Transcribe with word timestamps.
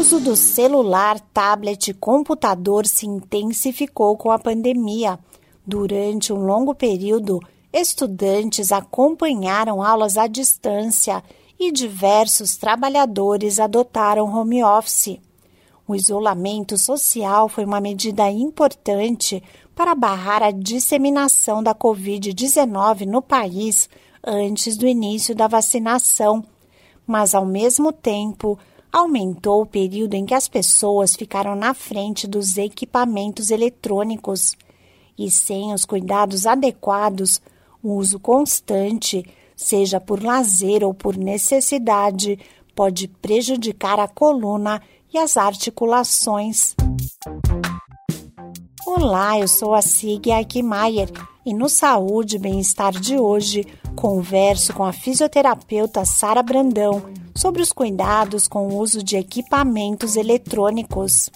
uso 0.00 0.18
do 0.18 0.34
celular, 0.34 1.20
tablet 1.20 1.88
e 1.88 1.92
computador 1.92 2.86
se 2.86 3.06
intensificou 3.06 4.16
com 4.16 4.30
a 4.30 4.38
pandemia. 4.38 5.18
Durante 5.66 6.32
um 6.32 6.38
longo 6.46 6.74
período, 6.74 7.38
estudantes 7.70 8.72
acompanharam 8.72 9.82
aulas 9.82 10.16
à 10.16 10.26
distância 10.26 11.22
e 11.58 11.70
diversos 11.70 12.56
trabalhadores 12.56 13.60
adotaram 13.60 14.24
home 14.24 14.64
office. 14.64 15.20
O 15.86 15.94
isolamento 15.94 16.78
social 16.78 17.46
foi 17.46 17.66
uma 17.66 17.78
medida 17.78 18.30
importante 18.30 19.42
para 19.76 19.94
barrar 19.94 20.42
a 20.42 20.50
disseminação 20.50 21.62
da 21.62 21.74
Covid-19 21.74 23.04
no 23.04 23.20
país 23.20 23.86
antes 24.26 24.78
do 24.78 24.86
início 24.86 25.34
da 25.34 25.46
vacinação, 25.46 26.42
mas, 27.06 27.34
ao 27.34 27.44
mesmo 27.44 27.92
tempo, 27.92 28.58
aumentou 28.92 29.62
o 29.62 29.66
período 29.66 30.14
em 30.14 30.26
que 30.26 30.34
as 30.34 30.48
pessoas 30.48 31.14
ficaram 31.14 31.54
na 31.54 31.74
frente 31.74 32.26
dos 32.26 32.56
equipamentos 32.56 33.50
eletrônicos. 33.50 34.56
E 35.18 35.30
sem 35.30 35.72
os 35.72 35.84
cuidados 35.84 36.46
adequados, 36.46 37.40
o 37.82 37.94
uso 37.94 38.18
constante, 38.18 39.24
seja 39.54 40.00
por 40.00 40.22
lazer 40.22 40.82
ou 40.82 40.92
por 40.92 41.16
necessidade, 41.16 42.38
pode 42.74 43.08
prejudicar 43.08 44.00
a 44.00 44.08
coluna 44.08 44.82
e 45.12 45.18
as 45.18 45.36
articulações. 45.36 46.74
Olá, 48.86 49.38
eu 49.38 49.46
sou 49.46 49.74
a 49.74 49.82
Sig 49.82 50.32
Aikmaier 50.32 51.10
e 51.44 51.54
no 51.54 51.68
Saúde 51.68 52.36
e 52.36 52.38
Bem-Estar 52.38 52.92
de 52.92 53.16
hoje 53.16 53.66
converso 53.94 54.72
com 54.72 54.84
a 54.84 54.92
fisioterapeuta 54.92 56.04
Sara 56.04 56.42
Brandão 56.42 57.02
sobre 57.34 57.62
os 57.62 57.72
cuidados 57.72 58.48
com 58.48 58.68
o 58.68 58.78
uso 58.78 59.02
de 59.02 59.16
equipamentos 59.16 60.16
eletrônicos. 60.16 61.30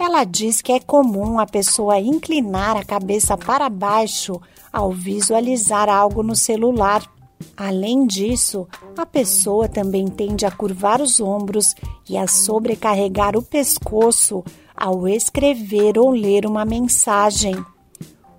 Ela 0.00 0.24
diz 0.24 0.60
que 0.60 0.72
é 0.72 0.80
comum 0.80 1.38
a 1.38 1.46
pessoa 1.46 2.00
inclinar 2.00 2.76
a 2.76 2.84
cabeça 2.84 3.36
para 3.36 3.68
baixo 3.68 4.40
ao 4.72 4.90
visualizar 4.90 5.88
algo 5.88 6.22
no 6.22 6.34
celular. 6.34 7.02
Além 7.56 8.06
disso, 8.06 8.66
a 8.96 9.06
pessoa 9.06 9.68
também 9.68 10.08
tende 10.08 10.44
a 10.44 10.50
curvar 10.50 11.00
os 11.00 11.20
ombros 11.20 11.74
e 12.08 12.16
a 12.16 12.26
sobrecarregar 12.26 13.36
o 13.36 13.42
pescoço 13.42 14.42
ao 14.76 15.06
escrever 15.06 15.98
ou 15.98 16.10
ler 16.10 16.46
uma 16.46 16.64
mensagem. 16.64 17.54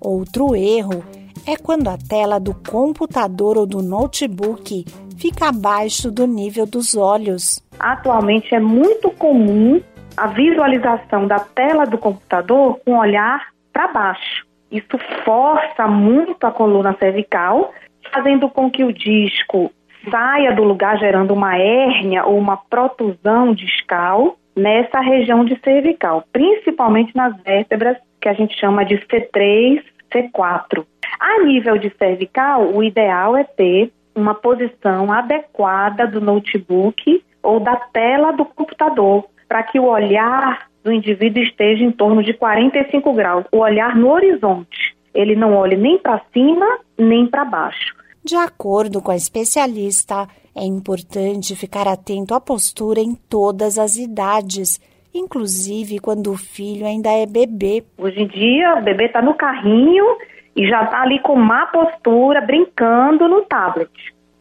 Outro 0.00 0.56
erro 0.56 1.04
é 1.14 1.21
quando 1.56 1.88
a 1.88 1.96
tela 1.96 2.38
do 2.38 2.54
computador 2.54 3.58
ou 3.58 3.66
do 3.66 3.82
notebook 3.82 4.84
fica 5.18 5.48
abaixo 5.48 6.10
do 6.10 6.26
nível 6.26 6.66
dos 6.66 6.96
olhos. 6.96 7.62
Atualmente 7.78 8.54
é 8.54 8.60
muito 8.60 9.10
comum 9.10 9.80
a 10.16 10.26
visualização 10.26 11.26
da 11.26 11.38
tela 11.38 11.84
do 11.84 11.96
computador 11.96 12.78
com 12.84 12.92
o 12.92 12.98
olhar 12.98 13.48
para 13.72 13.88
baixo. 13.88 14.46
Isso 14.70 14.98
força 15.24 15.86
muito 15.86 16.44
a 16.44 16.50
coluna 16.50 16.96
cervical, 16.98 17.72
fazendo 18.12 18.48
com 18.48 18.70
que 18.70 18.84
o 18.84 18.92
disco 18.92 19.70
saia 20.10 20.52
do 20.54 20.64
lugar, 20.64 20.98
gerando 20.98 21.32
uma 21.34 21.56
hérnia 21.56 22.24
ou 22.24 22.38
uma 22.38 22.56
protusão 22.56 23.54
discal 23.54 24.36
nessa 24.56 25.00
região 25.00 25.44
de 25.44 25.58
cervical, 25.62 26.24
principalmente 26.32 27.14
nas 27.14 27.36
vértebras 27.42 27.96
que 28.20 28.28
a 28.28 28.32
gente 28.32 28.58
chama 28.58 28.84
de 28.84 28.96
C3, 28.96 29.82
C4. 30.12 30.84
A 31.22 31.44
nível 31.44 31.78
de 31.78 31.88
cervical, 31.96 32.74
o 32.74 32.82
ideal 32.82 33.36
é 33.36 33.44
ter 33.44 33.92
uma 34.12 34.34
posição 34.34 35.12
adequada 35.12 36.04
do 36.04 36.20
notebook 36.20 37.22
ou 37.40 37.60
da 37.60 37.76
tela 37.76 38.32
do 38.32 38.44
computador, 38.44 39.24
para 39.48 39.62
que 39.62 39.78
o 39.78 39.84
olhar 39.84 40.66
do 40.82 40.90
indivíduo 40.90 41.40
esteja 41.40 41.84
em 41.84 41.92
torno 41.92 42.24
de 42.24 42.34
45 42.34 43.12
graus, 43.12 43.44
o 43.52 43.58
olhar 43.58 43.94
no 43.94 44.10
horizonte. 44.10 44.96
Ele 45.14 45.36
não 45.36 45.54
olhe 45.54 45.76
nem 45.76 45.96
para 45.96 46.20
cima 46.32 46.66
nem 46.98 47.28
para 47.28 47.44
baixo. 47.44 47.94
De 48.24 48.34
acordo 48.34 49.00
com 49.00 49.12
a 49.12 49.16
especialista, 49.16 50.26
é 50.56 50.64
importante 50.64 51.54
ficar 51.54 51.86
atento 51.86 52.34
à 52.34 52.40
postura 52.40 52.98
em 52.98 53.14
todas 53.14 53.78
as 53.78 53.94
idades, 53.94 54.80
inclusive 55.14 56.00
quando 56.00 56.32
o 56.32 56.36
filho 56.36 56.84
ainda 56.84 57.10
é 57.10 57.26
bebê. 57.26 57.84
Hoje 57.96 58.20
em 58.20 58.26
dia, 58.26 58.74
o 58.74 58.82
bebê 58.82 59.04
está 59.04 59.22
no 59.22 59.34
carrinho 59.34 60.04
e 60.56 60.66
já 60.68 60.84
está 60.84 61.02
ali 61.02 61.18
com 61.20 61.36
má 61.36 61.66
postura, 61.66 62.40
brincando 62.40 63.28
no 63.28 63.42
tablet. 63.42 63.90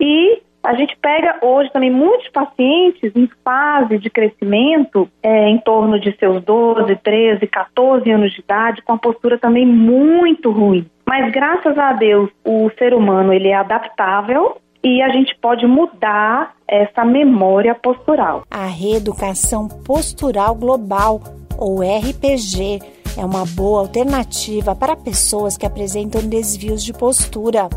E 0.00 0.40
a 0.62 0.74
gente 0.74 0.96
pega 1.00 1.38
hoje 1.42 1.70
também 1.72 1.90
muitos 1.90 2.28
pacientes 2.30 3.12
em 3.14 3.28
fase 3.44 3.98
de 3.98 4.10
crescimento, 4.10 5.08
é, 5.22 5.48
em 5.48 5.58
torno 5.58 5.98
de 6.00 6.16
seus 6.18 6.42
12, 6.44 6.94
13, 6.96 7.46
14 7.46 8.10
anos 8.10 8.32
de 8.32 8.40
idade, 8.40 8.82
com 8.82 8.92
a 8.92 8.98
postura 8.98 9.38
também 9.38 9.64
muito 9.64 10.50
ruim. 10.50 10.86
Mas 11.06 11.32
graças 11.32 11.78
a 11.78 11.92
Deus, 11.92 12.30
o 12.44 12.70
ser 12.78 12.92
humano 12.92 13.32
ele 13.32 13.48
é 13.48 13.54
adaptável 13.54 14.58
e 14.84 15.00
a 15.00 15.08
gente 15.08 15.34
pode 15.40 15.66
mudar 15.66 16.54
essa 16.66 17.04
memória 17.04 17.74
postural. 17.74 18.42
A 18.50 18.66
reeducação 18.66 19.68
postural 19.86 20.54
global, 20.54 21.20
ou 21.58 21.80
RPG, 21.80 22.80
é 23.18 23.24
uma 23.24 23.44
boa 23.44 23.80
alternativa 23.80 24.76
para 24.76 24.96
pessoas 24.96 25.56
que 25.56 25.66
apresentam 25.66 26.22
desvios 26.22 26.84
de 26.84 26.92
postura, 26.92 27.68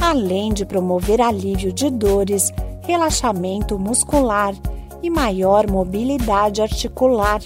além 0.00 0.52
de 0.52 0.64
promover 0.64 1.20
alívio 1.20 1.72
de 1.72 1.90
dores, 1.90 2.52
relaxamento 2.82 3.76
muscular 3.76 4.54
e 5.02 5.10
maior 5.10 5.68
mobilidade 5.68 6.62
articular. 6.62 7.40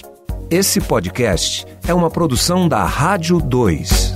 Esse 0.51 0.79
podcast 0.79 1.67
é 1.87 1.95
uma 1.95 2.11
produção 2.11 2.69
da 2.69 2.85
Rádio 2.85 3.41
2. 3.41 4.15